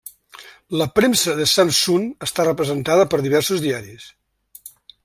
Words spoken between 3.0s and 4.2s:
per diversos diaris.